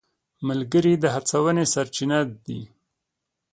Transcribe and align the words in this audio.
ملګري 0.47 0.93
د 0.99 1.05
هڅونې 1.15 1.65
سرچینه 1.73 2.19
دي. 2.45 2.61